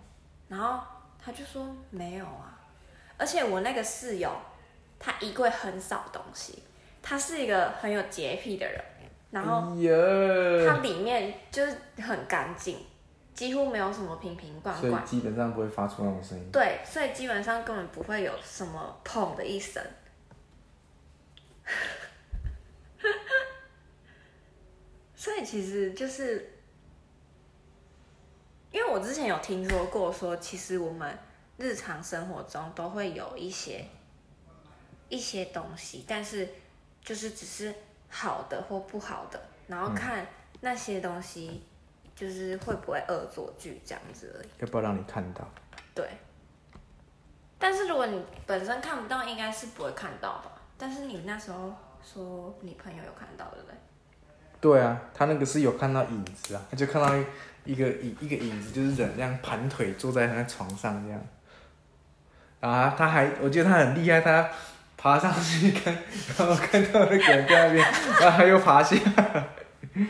[0.48, 0.80] 然后
[1.22, 2.58] 他就说没有啊，
[3.16, 4.30] 而且我那个室友
[4.98, 6.62] 他衣柜很少东西，
[7.02, 8.84] 他是一个很有洁癖的人，
[9.30, 9.72] 然后。
[9.72, 9.92] 哎呀，
[10.66, 12.78] 它里面就是很干净，
[13.34, 15.04] 几乎没有什么瓶瓶罐所以罐。
[15.04, 16.50] 基本上不会发出那种声音。
[16.52, 19.82] 对，所以基本上根本不会有什么砰的一声。
[25.14, 26.59] 所以其实就是，
[28.72, 31.18] 因为我之前有听说过说，其实我们
[31.56, 33.84] 日常生活中都会有一些
[35.08, 36.48] 一些东西，但是
[37.02, 37.74] 就是只是
[38.08, 40.26] 好的或不好的，然后看
[40.60, 41.62] 那些东西
[42.14, 44.48] 就是会不会恶作剧这样子而已。
[44.58, 45.48] 要不要让你看到？
[45.94, 46.08] 对。
[47.58, 50.52] 但是如果你本身看不到，应该是不会看到吧？
[50.78, 53.74] 但是你那时候说你朋友有看到，对不对？
[54.60, 57.24] 对啊，他那个是有看到影子啊，他就看到一
[57.64, 61.20] 一个一一个影子，就是人这样盘腿坐在他那床上这样。
[62.60, 64.46] 啊，他还，我觉得他很厉害，他
[64.98, 65.94] 爬上去看，
[66.36, 69.48] 然后看到那个人在那边，然后他又爬下来。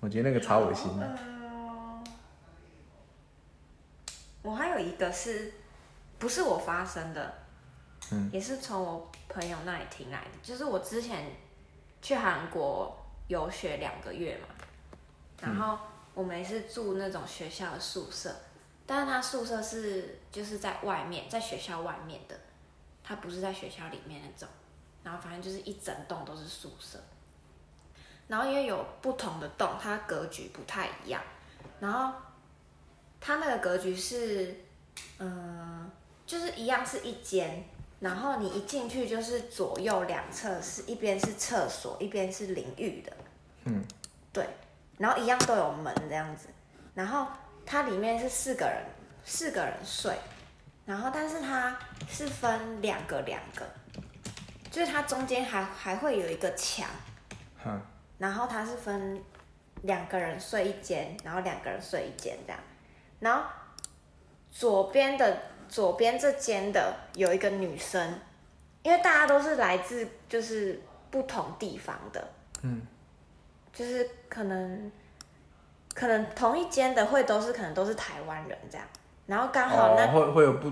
[0.00, 1.18] 我觉得那个超恶心的。
[1.24, 2.04] 嗯，
[4.42, 5.54] 我还有一个是，
[6.18, 7.34] 不是我发生的，
[8.12, 10.30] 嗯，也是从我朋友那里听来的。
[10.42, 11.24] 就是我之前
[12.02, 14.48] 去韩国游学两个月嘛，
[15.40, 15.78] 然后
[16.14, 18.34] 我们也是住那种学校的宿舍，
[18.86, 22.38] 但是他宿舍是就是在外面，在学校外面的，
[23.02, 24.48] 它不是在学校里面那种。
[25.02, 26.98] 然后反正就是一整栋都是宿舍，
[28.26, 31.22] 然后因为有不同的栋，它格局不太一样，
[31.78, 32.18] 然后
[33.20, 34.64] 它那个格局是，
[35.18, 35.90] 嗯、
[36.24, 37.68] 就是一样是一间，
[38.04, 43.10] 然后你一进去就是左右两侧是一边是厕所，一边是淋浴的，
[43.64, 43.82] 嗯，
[44.30, 44.46] 对，
[44.98, 46.48] 然后一样都有门这样子，
[46.92, 47.26] 然后
[47.64, 48.84] 它里面是四个人，
[49.24, 50.14] 四个人睡，
[50.84, 53.66] 然后但是它是分两个两个，
[54.70, 56.86] 就是它中间还还会有一个墙。
[57.64, 57.80] 哼，
[58.18, 59.24] 然后它是分
[59.80, 62.60] 两个人睡一间，然后两个人睡一间这样，
[63.20, 63.44] 然后
[64.50, 68.20] 左边的左边这间的有一个女生，
[68.82, 72.28] 因为大家都是来自就是不同地方的，
[72.62, 72.82] 嗯，
[73.72, 74.90] 就是可能
[75.94, 78.86] 可能同一间的会都是可能都是台湾人这样，
[79.26, 80.70] 然后刚好那哦，会会有不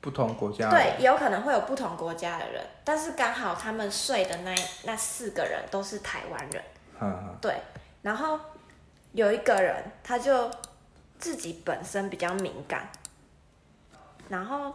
[0.00, 6.62] 不同国家的对，也有可能会有不同国家的人，但是刚好他们睡的那那四个人都是台湾人。
[6.98, 7.54] 哼哼，对，
[8.02, 8.38] 然后
[9.12, 10.50] 有一个人他就
[11.18, 12.88] 自己本身比较敏感，
[14.28, 14.74] 然后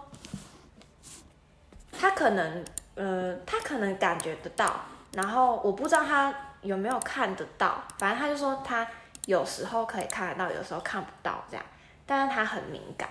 [1.92, 4.82] 他可能呃，他可能感觉得到，
[5.14, 8.88] 然后我不知道他有没有看得到，反正他就说他
[9.26, 11.66] 有时候可以看得到，有时候看不到这样，
[12.06, 13.10] 但是他很敏感。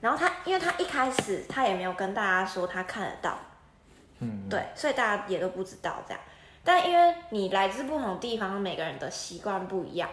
[0.00, 3.38] 然后他，因为他一开始他也没有跟大家说他看得到，
[4.18, 6.20] 嗯，对，所以大家也都不知道这样。
[6.62, 10.08] 但因为你来自不同地方，每个人的习惯不一样。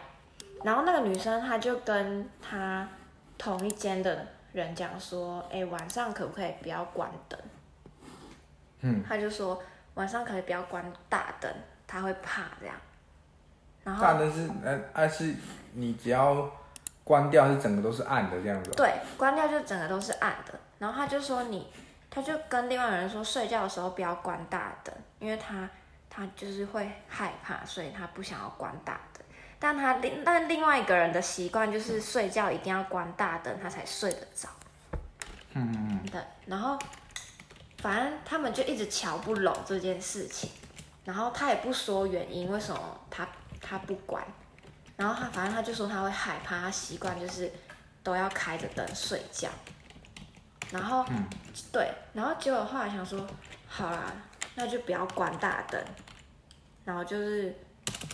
[0.63, 2.87] 然后那个女生她就跟她
[3.37, 7.39] 同一间的人讲说：“哎，晚上可不可以不要关灯？”
[8.81, 9.61] 嗯，他就说
[9.93, 11.51] 晚上可以不要关大灯，
[11.85, 12.75] 他会怕这样。
[13.83, 15.33] 然后大灯是呃，啊是
[15.73, 16.49] 你只要
[17.03, 18.73] 关掉，是整个都是暗的这样子哦。
[18.75, 20.53] 对，关掉就整个都是暗的。
[20.79, 21.71] 然后他就说你，
[22.09, 25.69] 他就跟另外人说，睡觉的时候不要关大灯，因为他
[26.09, 29.10] 他就是会害怕，所以他不想要关大灯。
[29.61, 34.49] 但他另但另外一个人的习惯就是睡觉一定要关大灯，他才睡得着。
[35.53, 35.71] 嗯。
[35.71, 36.77] 嗯嗯，对，然后
[37.77, 40.49] 反正他们就一直瞧不拢这件事情，
[41.05, 43.27] 然后他也不说原因，为什么他
[43.61, 44.23] 他不关，
[44.97, 47.51] 然后他反正他就说他会害怕，他习惯就是
[48.01, 49.49] 都要开着灯睡觉，
[50.71, 51.05] 然后、
[51.71, 53.27] 对，然后结果后来想说，
[53.67, 54.11] 好啦，
[54.55, 55.83] 那就不要关大灯，
[56.85, 57.53] 然后就是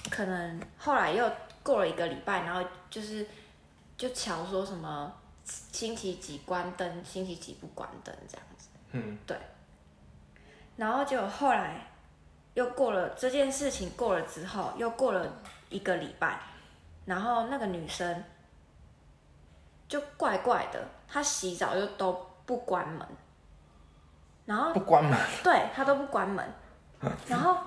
[0.10, 1.30] 可能后来又
[1.64, 3.26] 过了一个礼拜，然后就是
[3.98, 8.70] 就瞧说什么星期几关灯，星期几不关灯这样子。
[8.92, 9.38] 嗯，对
[10.78, 11.88] 然后就后来
[12.54, 15.28] 又过了这件事情过了之后，又过了
[15.70, 16.40] 一个礼拜，
[17.06, 18.24] 然后那个女生
[19.88, 23.06] 就怪怪的，她洗澡就都不关门，
[24.46, 26.46] 然后不关门，对她都不关门，
[27.28, 27.58] 然后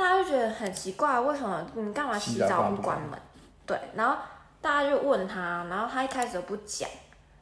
[0.00, 3.20] 大家就觉得很奇怪，为什么你干嘛洗洗澡不关门？
[3.66, 4.16] 对，然后
[4.58, 6.88] 大家就问他，然后他一开始都不讲，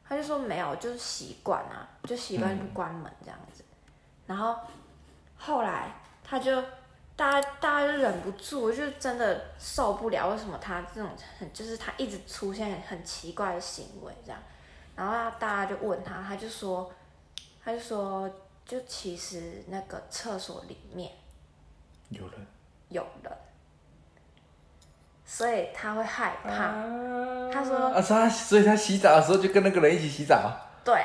[0.05, 3.63] 他就说没有，就是习惯啊，就习惯不关门这样子。
[4.27, 4.57] 然后
[5.37, 5.95] 后来
[6.25, 6.61] 他就
[7.15, 14.41] 大家大家就忍不住，就真的受不了，为什么他这种很就是他一直出现很很奇怪的行为这样，
[14.97, 16.91] 然后大家就问他，他就说，
[17.65, 18.29] 他就说，
[18.67, 21.13] 就其实那个厕所里面
[22.11, 22.47] 有人。
[22.91, 23.31] 有人，
[25.23, 26.73] 所以他会害怕。
[27.53, 30.51] 他说啊，所以他所以他洗澡的时候就跟那个人一起洗澡，
[30.83, 31.05] 对，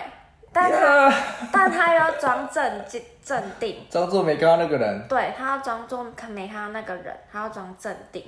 [0.54, 1.14] 但她呀
[1.52, 5.06] 但他要装镇静镇定，装作没看到那个人。
[5.10, 8.24] 对他要装作看没看到那个人，他要装镇定，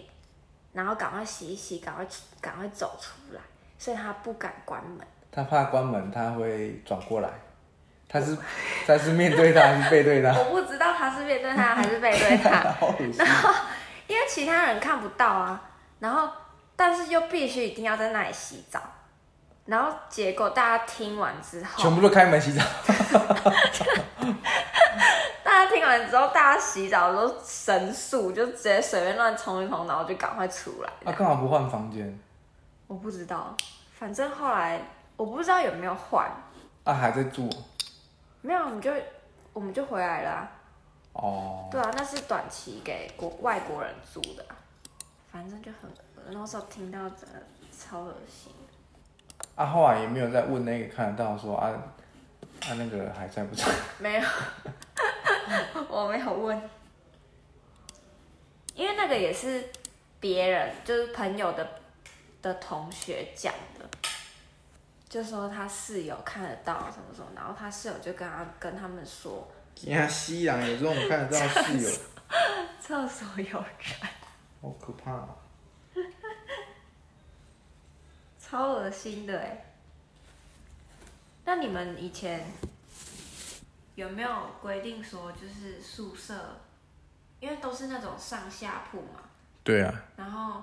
[0.74, 2.06] 然后赶快洗一洗，赶快
[2.42, 3.40] 赶快走出来，
[3.80, 5.08] 所以他不敢关门。
[5.32, 7.30] 他怕关门，他会转过来。
[8.08, 8.38] 他是
[8.88, 10.32] 他是面对他还是背对他？
[10.40, 12.62] 我不知道他是面对他还是背对他，
[13.18, 13.54] 然后。
[14.08, 15.60] 因为其他人看不到啊，
[15.98, 16.30] 然后
[16.76, 18.80] 但是又必须一定要在那里洗澡，
[19.66, 22.62] 然后结果大家听完之后，全部都开门洗澡。
[25.44, 30.90] 大家听完之后，大家洗澡都神速，就直接随便乱冲一冲，然后就赶快出来。
[31.02, 32.16] 那，干嘛不换房间？
[32.86, 33.58] 我不知道，
[33.98, 34.80] 反正后来
[35.18, 36.30] 我不知道有没有换，
[36.84, 37.50] 啊，还在住。
[38.46, 38.92] 没有我们就
[39.54, 40.52] 我们就回来了、啊。
[41.14, 44.56] 哦，对啊，那是短期给国外国人租的啊、
[45.32, 48.52] 反正就很恶，那时候听到真的超恶心。
[49.56, 53.66] 啊，后来也没有再问那个看得到说啊啊那个还在不在？
[53.98, 54.28] 没有，
[55.90, 56.70] 我没有问，
[58.74, 59.70] 因为那个也是
[60.20, 61.68] 别人，就是朋友的
[62.42, 63.86] 的同学讲的，
[65.16, 69.50] 就说他室友看得到什么什么，然后他室友就跟他跟他们说，
[69.84, 71.90] 呀，西洋有这种看得到室友，
[72.82, 74.10] 厕所有人，
[74.62, 75.30] 好可怕、啊。
[78.38, 79.74] 超恶心的哎。
[81.46, 82.46] 那你们以前
[83.96, 84.30] 有没有
[84.62, 86.60] 规定说，就是宿舍，
[87.40, 89.22] 因为都是那种上下铺嘛，
[89.64, 90.62] 对啊，然后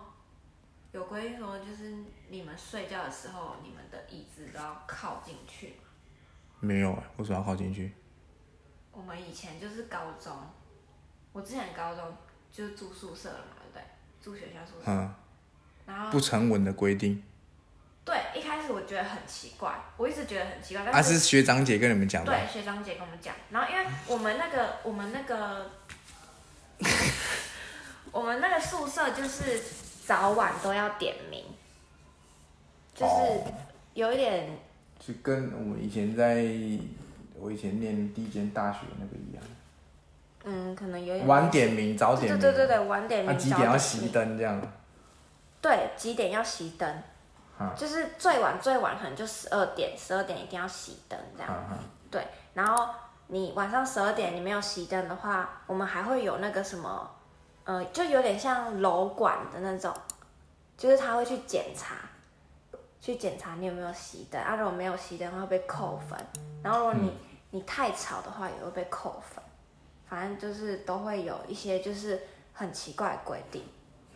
[0.93, 1.95] 有规定说，就是
[2.29, 5.89] 你们睡觉的时候，你们的椅子都要靠进去嘛。
[6.61, 7.93] 没有啊，为什么要靠进去？
[8.93, 10.37] 我们以前就是高中，
[11.33, 12.15] 我之前高中
[12.53, 13.83] 就是住宿舍了嘛，对不对？
[14.21, 15.15] 住学校宿舍，嗯，
[15.87, 17.23] 然后不成文的规定。
[18.05, 22.31] 对，一开始我觉得很奇怪，我一直觉得很奇怪，啊，但是是学长姐跟你们讲的。
[22.31, 25.71] 对学长姐跟我们讲，然后因为我们那个我们那个
[28.11, 29.63] 我们那个宿舍就是
[30.05, 31.45] 早晚都要点名，
[32.95, 33.45] 就是哦
[33.95, 34.59] 有一点
[34.99, 36.45] 就跟我们以前在
[37.39, 39.43] 我以前念第一间大学那个一样，
[40.45, 42.41] 嗯，可能有点晚点名早点名。
[42.41, 44.61] 对对对对，晚点那、名，几点要熄灯这样？
[45.61, 47.03] 对，几点要熄灯？
[47.77, 51.53] 就是最晚最晚可能就十二点，十二点一定要熄灯这样。
[52.11, 52.89] 对，然后
[53.29, 57.09] 你晚上十二点你没有熄灯的话，我们还会有那个什么，
[57.65, 59.95] 呃，就有点像楼管的那种，
[60.77, 61.97] 就是他会去检查，
[63.01, 66.19] 去检查你有没有熄灯，啊，如果没有熄灯会被扣分，
[66.63, 67.13] 然后如果你、
[67.51, 69.43] 你太吵的话也会被扣分，
[70.09, 72.21] 反正就是都会有一些就是
[72.53, 73.63] 很奇怪的规定。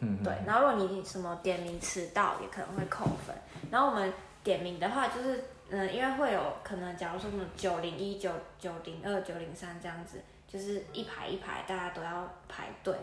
[0.00, 3.34] 嗯，对，然后如果你什么点名迟到，也可能会扣分。
[3.70, 4.12] 然后我们
[4.44, 12.94] 点名的话，就是嗯，因为会有可能，假如说什么九零一、九九零二、九零三这样子，就是一排一排，大家都要排队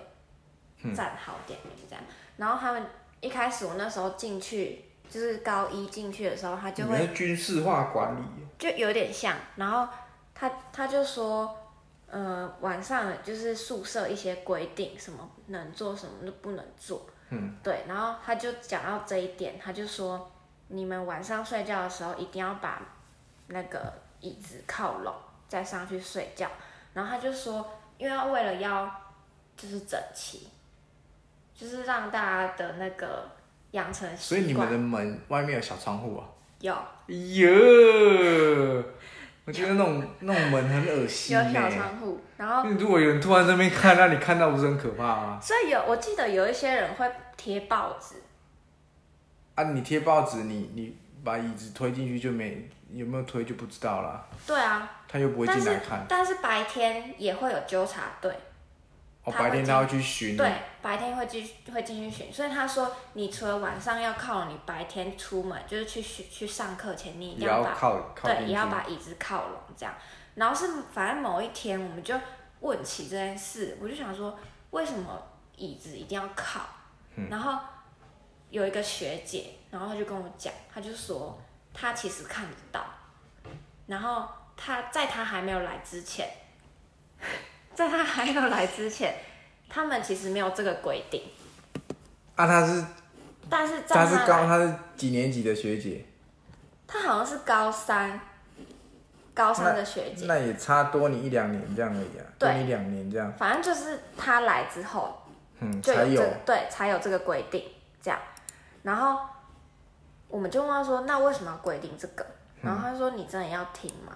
[0.96, 2.04] 站好点名这样。
[2.38, 2.86] 然后他们
[3.22, 8.22] 一开始我那时候进去，就是高一进去的时候，他就会军事化管理。
[8.58, 9.88] 就有点像，然后
[10.34, 11.56] 他他就说，
[12.08, 17.06] 呃，晚上就是宿舍一些规定，什么能做，什么都不能做。
[17.30, 20.32] 嗯，对，然后他就讲到这一点，他就说，
[20.68, 22.82] 你们晚上睡觉的时候一定要把
[23.48, 23.92] 那个
[24.22, 25.14] 椅子靠拢，
[25.48, 26.50] 再上去睡觉。
[26.94, 28.90] 然后他就说，因为为了要
[29.58, 30.48] 就是整齐，
[31.56, 33.30] 就是让大家的那个
[33.72, 34.18] 养成习惯。
[34.18, 36.28] 所以你们的门外面有小窗户啊？
[36.60, 36.74] 有
[37.08, 38.84] 哟，
[39.46, 45.40] 我觉得那种那种门很恶心有呢、小窗户，然后如果有人突然在那边看，那你看到不是很可怕吗？
[45.42, 48.16] 所以有，我记得有一些人会贴报纸，
[49.56, 56.06] 啊，你贴报纸，你你把椅子推进去就没有没有推就不知道了，对啊，他又不会但是进来看。
[56.08, 58.34] 但是白天也会有纠察队，
[59.24, 60.36] 哦，他会白天他会去巡。
[60.36, 67.74] 对，白天会进会进去巡，所以他说，你除了晚上要靠，你白天出门就是去去去上课前，你一定也要把
[68.22, 68.46] 对。
[68.46, 69.94] 也要把椅子靠拢这样。
[70.36, 72.20] 然后是反正某一天我们就
[72.60, 74.38] 问起这件事，我就想说，
[74.72, 75.22] 为什么
[75.56, 76.62] 椅子一定要靠？
[77.16, 77.58] 嗯然后
[78.50, 81.40] 有一个学姐，然后她就跟我讲，她就说
[81.74, 82.84] 她其实看得到，
[83.86, 86.28] 然后她在她还没有来之前，
[87.76, 89.16] 在他还没有来之前，
[89.70, 91.24] 他们其实没有这个规定，
[92.36, 92.84] 啊，他是
[93.50, 96.06] 但是在他是高，他是几年级的学姐？
[96.88, 98.20] 他好像是高三，
[99.34, 100.26] 高三的学姐。
[100.28, 105.22] 那也差多你一两年这样而已啊，多你两年这样，反正就是他来之后
[105.60, 107.64] 嗯，就才有对才有这个规定
[108.02, 108.20] 这样，
[108.84, 109.20] 然后
[110.28, 112.24] 我们就问他说，那为什么要规定这个？
[112.24, 112.30] 嗯
[112.64, 114.16] 然后他说你真的要听吗？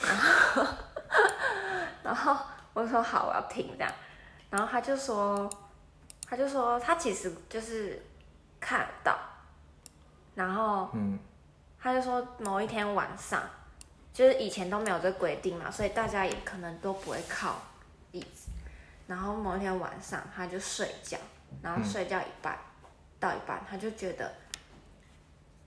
[0.00, 0.64] 然 后
[2.02, 2.36] 然后
[2.72, 3.92] 我说好，我要听这样，
[4.50, 5.50] 然后他就说
[6.28, 8.02] 他就说他其实就是
[8.60, 9.18] 看得到，
[10.34, 11.18] 然后嗯，
[11.78, 13.42] 他就说某一天晚上，
[14.12, 17.56] 就是以前都没有这规定嘛，所以大家也可能都不会靠
[18.12, 18.50] 椅子。
[19.06, 21.16] 然后某一天晚上，他就睡觉，
[21.62, 22.58] 然后睡觉一半、
[23.20, 24.34] 到一半，他就觉得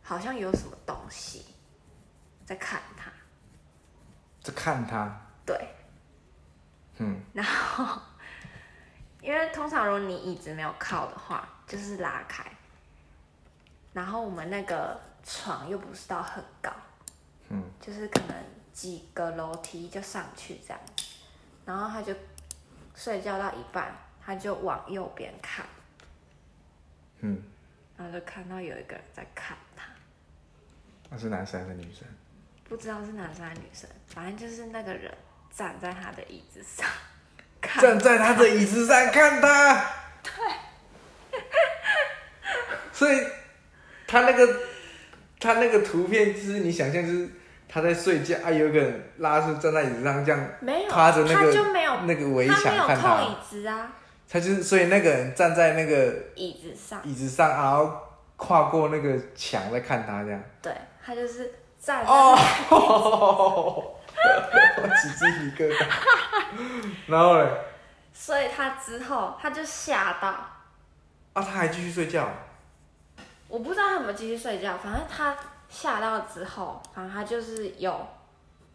[0.04, 1.46] 好像有什么东西
[2.46, 3.10] 在看他，
[4.44, 5.68] 在看他，对，
[7.00, 8.00] 嗯，然后
[9.20, 12.45] 因为通常如果你椅子没有靠的话，就是拉开，
[13.93, 16.72] 然后我们那个床又不是到很高，
[17.50, 18.36] 嗯，就是可能
[18.72, 20.80] 几个楼梯就上去这样，
[21.66, 22.14] 然后他就
[22.93, 23.91] 睡觉到一半，
[24.24, 25.66] 他就往右边看，
[27.22, 27.41] 嗯，
[27.97, 29.86] 然后就看到有一个人在看他，
[31.10, 32.08] 那是男生还是女生？
[32.66, 35.12] 不知道是男生还是女生，反正就是那个人
[35.56, 36.88] 站在他的椅子上
[37.62, 39.86] 看站在他的椅子上看他。
[40.24, 40.32] 对。
[42.91, 43.18] 所以
[44.08, 44.56] 他那个
[45.39, 47.30] 他那个图片就是你想象就是
[47.68, 53.93] 他在睡觉啊，有一个人拉出站在椅子上这样没有，趴着那个他就没有那个围他没墙看有扣椅子啊，
[54.30, 57.95] 他就是所以那个人站在那个椅子上，椅子上，然后
[58.36, 60.43] 跨过那个墙在看他这样。
[60.62, 60.74] 对
[61.06, 62.36] 他就是站在哦，
[64.82, 65.86] 我起鸡皮疙瘩。
[67.08, 67.48] 然后嘞，
[68.14, 72.30] 所以他之后他就吓到，啊，他还继续睡觉。
[73.48, 75.36] 我不知道他有没有继续睡觉，反正他
[75.70, 78.08] 吓到之后，反正他就是有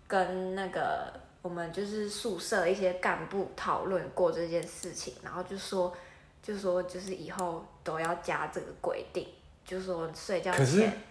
[0.07, 5.95] 跟那个我们就是宿舍一些干部讨论过这件事情，然后就说
[6.43, 9.29] 就说就是以后都要加这个规定，
[9.65, 11.03] 就说睡觉前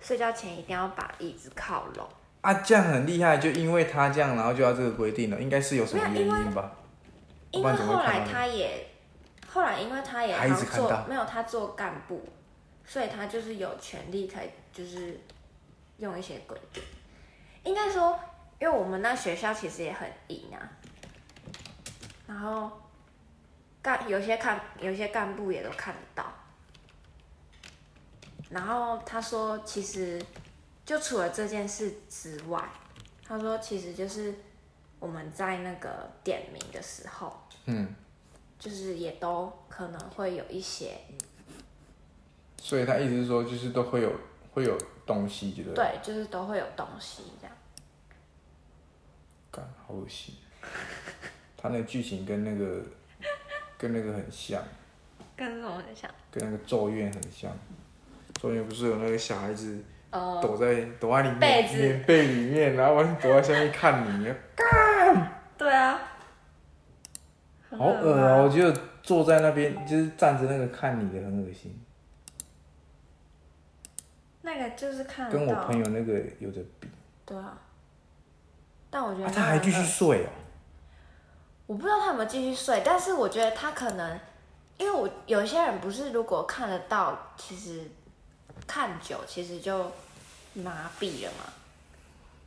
[0.00, 2.08] 睡觉前一定要把椅子靠拢。
[2.44, 6.70] 啊，这样很厉害，就因为他这样，然后就要这个规定了，应该是有什么原因吧？
[7.50, 8.86] 因为后来他也，
[9.48, 10.36] 后来因为他也
[10.70, 12.28] 做没有他做干部，
[12.84, 15.18] 所以他就是有权利可以就是
[15.96, 16.82] 用一些规定。
[17.62, 18.20] 应该说，
[18.58, 20.60] 因为我们那学校其实也很硬啊，
[22.26, 22.70] 然后
[23.80, 26.30] 干有些看有些干部也都看得到。
[28.50, 30.20] 然后他说，其实
[30.84, 32.68] 就除了这件事之外，
[33.26, 34.34] 他说其实就是
[34.98, 37.34] 我们在那个点名的时候，
[37.66, 37.94] 嗯，
[38.58, 40.98] 就是也都可能会有一些
[42.58, 44.12] 所以他意思是说，就是都会有
[44.52, 44.76] 会有
[45.06, 47.56] 东西，觉得对，就是都会有东西这样。
[49.50, 50.34] 干好恶心。
[51.56, 52.82] 他那个剧情跟那个
[53.78, 54.62] 跟那个很像，
[55.36, 56.10] 跟什么很像？
[56.30, 57.50] 跟那个咒怨很像。
[58.40, 59.82] 咒怨不是有那个小孩子
[60.14, 64.32] 呃，躲在躲在里面被子棉被里面，然后完躲在下面看你，
[65.58, 66.00] 对啊，
[67.76, 71.84] 好恶可怕哦、我觉得坐在那边就是站着那个看你的很恶心，
[74.42, 76.88] 那个就是看跟我朋友那个有的比。
[77.26, 77.58] 对啊，
[78.90, 80.30] 但我觉得、啊，他还继续，睡哦、
[81.66, 84.20] 我不知道他有没有继续睡，但是我觉得他可能，
[84.78, 87.80] 因为我有些人不是如果看得到，其实
[88.64, 89.90] 看久其实就
[90.54, 91.52] 麻痹了吗，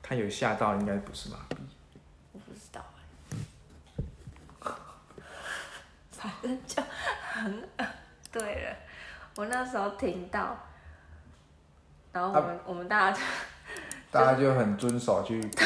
[0.01, 1.57] 他有吓到，应该不是麻痹。
[2.31, 2.83] 我不知道
[4.61, 4.71] 哎、
[6.11, 6.81] 反正就
[7.31, 7.85] 很恶。
[8.31, 8.75] 对了，
[9.35, 10.57] 我那时候听到，
[12.11, 13.23] 然后我们、我们大家就
[14.11, 15.65] 大家就很遵守去对，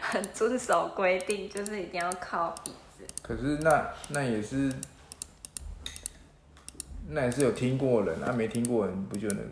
[0.00, 3.06] 很遵守规定，就是一定要靠椅子。
[3.22, 4.72] 可是那那也是，
[7.08, 9.50] 那也是有听过人，啊没听过人不就那个？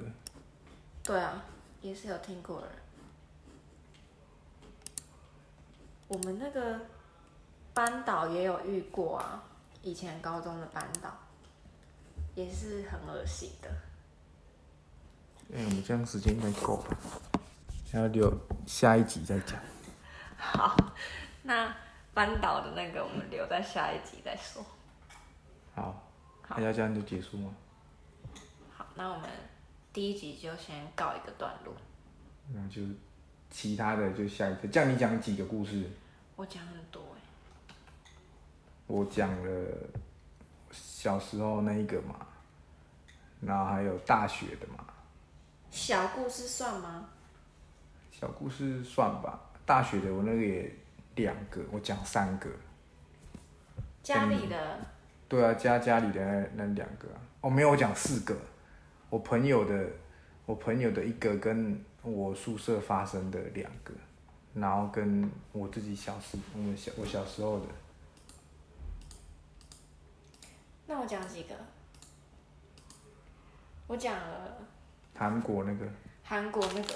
[1.03, 1.43] 对啊，
[1.87, 2.77] 也是有听过的人。
[6.09, 6.81] 我们那个
[7.73, 9.45] 班导也有遇过啊，
[9.83, 11.17] 以前高中的班导，
[12.35, 13.71] 也是很恶心的。
[15.55, 16.99] 哎、我们这样时间应该够了，
[17.93, 19.57] 还要留下一集再讲。
[20.37, 20.77] 好，
[21.43, 21.73] 那
[22.13, 24.61] 班导的那个我们留在下一集再说。
[25.77, 26.03] 好，
[26.43, 27.55] 好那要这样就结束吗？
[28.77, 29.31] 好，那我们
[29.97, 31.75] 第一集就先告一个段落。
[32.53, 32.83] 那就
[33.49, 34.69] 其他的就下一次。
[34.69, 35.89] 这样你讲几个故事？
[36.37, 37.75] 我讲很多哎、
[38.87, 39.67] 我讲了
[40.71, 42.15] 小时候那一个嘛，
[43.41, 44.85] 然后还有大学的嘛，
[45.71, 47.09] 小故事算吗？
[48.11, 49.41] 小故事算吧。
[49.65, 50.71] 大学的我那个也
[51.15, 52.51] 两个，我讲三个。
[54.03, 54.79] 家里的
[55.27, 58.37] 对啊，加家里的那那两个啊，哦没有，我讲四个。
[59.11, 59.89] 我朋友的，
[60.45, 63.93] 我朋友的一个跟我宿舍发生的两个，
[64.55, 67.67] 然后跟我自己小时我们小我小时候的，
[70.87, 71.55] 那我讲几个？
[73.87, 74.59] 我讲了
[75.15, 75.87] 韩国那个。
[76.29, 76.95] 韩国那个，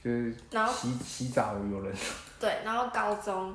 [0.00, 1.92] 就是然后洗洗澡有人，
[2.38, 3.52] 对，然后高中，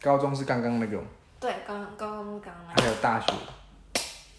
[0.00, 0.98] 高中是刚刚那个，
[1.38, 3.34] 对，高高中刚刚那个，还有大学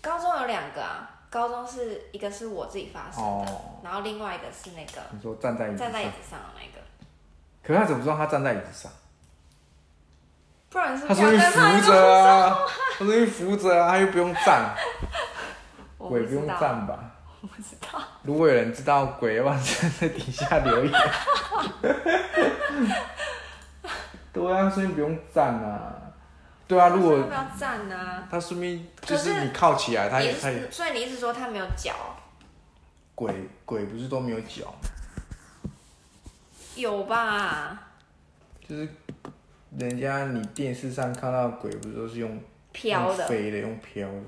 [0.02, 3.80] 高中有两个啊，高中是一个是我自己发生的，哦。
[3.84, 6.82] 然后另外一个是那个你说站在椅子上，站在椅子上的那个，
[7.64, 8.91] 可是他怎么知道他站在椅子上？
[10.70, 12.60] 不然是他说你不要跟他扶着啊，
[13.00, 14.76] 他说你扶着啊，他又不用站，
[15.97, 17.00] 我鬼不用知道，站吧？
[17.41, 19.60] 我不知道，如果有人知道鬼，要不然
[20.00, 20.93] 在底下留言。
[24.32, 25.95] 对啊，所以不用站啊。
[26.70, 28.28] 对啊，如果为什么不要站呢？
[28.30, 31.96] 他顺便就可是是你靠起来，他你也他也是所以你一直说他没有脚，
[33.16, 33.34] 鬼
[33.66, 34.72] 鬼不是都没有脚，
[36.76, 37.88] 有吧？
[38.68, 38.88] 就是
[39.76, 42.40] 人家你电视上看到鬼，不是都是用
[42.72, 44.22] 飘的用，飞的，用飘的。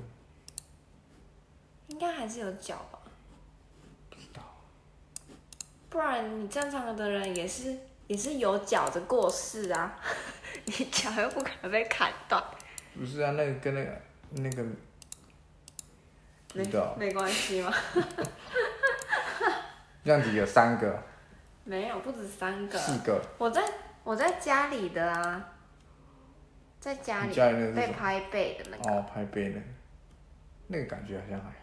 [1.86, 2.98] 应该还是有脚吧？
[4.10, 4.42] 不知道。
[5.88, 7.78] 不然你正常的人也是
[8.08, 9.96] 也是有脚的过世啊，
[10.64, 12.42] 你脚又不可能被砍断，
[12.94, 14.00] 不是啊，那个跟那个
[14.30, 14.50] 那
[16.66, 17.72] 个，没没关系吗？
[20.04, 20.44] 这样子有？
[20.44, 21.02] 三个、
[21.64, 22.78] 没有，不止三个。
[22.78, 23.20] 四个？
[23.38, 23.62] 我在
[24.04, 25.52] 我在家里的啊，
[26.80, 27.34] 在家里
[27.72, 29.66] 被拍背的那个，哦，拍背那个，
[30.68, 31.56] 那个感觉好像还好。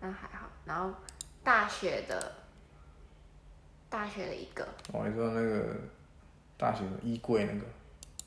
[0.00, 0.48] 那还好。
[0.64, 0.94] 然后
[1.42, 2.32] 大学的，
[3.88, 5.74] 大学的一个，哦，你说那个
[6.56, 7.66] 大学的衣柜那个？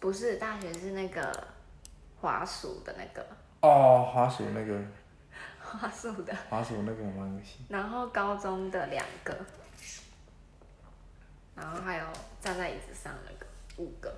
[0.06, 1.48] 不是大学是那个
[2.22, 3.26] 滑鼠的那个
[3.62, 4.80] 哦，滑鼠那个，
[5.60, 7.66] 滑鼠的，滑鼠那个蛮恶心。
[7.70, 9.36] 然后高中的两个，
[11.56, 12.06] 然后还有
[12.40, 13.48] 站在椅子上那个
[13.78, 14.16] 五个，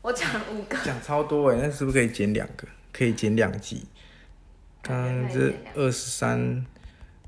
[0.00, 2.66] 我讲了五个，讲超多哎，那是不是可以减两个？
[2.92, 3.86] 可以减两集。
[4.82, 6.66] 刚刚这二十三，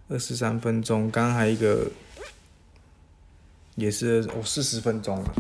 [0.09, 1.89] 二十三分钟，刚刚还有一个，
[3.77, 5.35] 也是哦四十分钟了。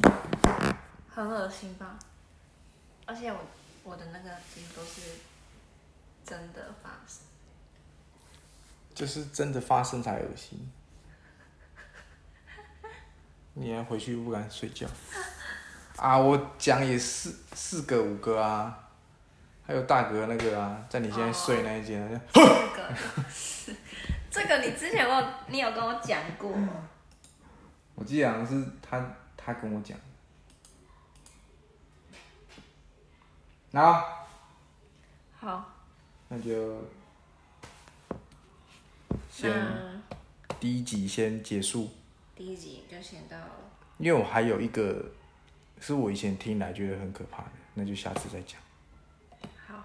[1.09, 1.99] 很恶心吧？
[3.07, 3.39] 而且我
[3.83, 5.01] 我的那个几乎都是
[6.25, 7.23] 真的发生。
[8.95, 10.71] 就是真的发生才恶心。
[13.55, 14.87] 你还回去不敢睡觉
[15.97, 16.19] 啊？
[16.19, 18.89] 我讲也四四个五个啊，
[19.65, 22.95] 还有大哥那个啊，在你现在睡那一间， 这个
[23.31, 23.75] 是
[24.31, 26.53] 这个，你之前我有你有跟我讲过，
[27.95, 29.97] 我记得好像是他他跟我讲。
[33.75, 34.29] 好，
[35.41, 35.73] 好，
[36.29, 36.81] 那就
[39.29, 39.53] 先
[40.61, 41.91] 第一集先结束，
[42.37, 43.37] 第一集就先到，
[43.99, 45.05] 因为我还有一个
[45.81, 48.61] 是我以前听来觉得很可怕的，那就下次再讲。
[49.67, 49.85] 好，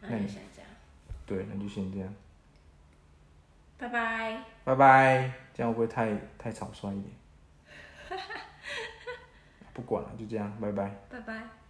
[0.00, 0.68] 那就先这样，
[1.24, 2.12] 对，那就先这样，
[3.78, 4.42] 拜拜。
[4.64, 5.32] 拜拜。
[5.54, 8.18] 这样会不会太太草率一点？
[9.72, 10.88] 不管了，就这样，拜拜。
[11.08, 11.61] 拜拜。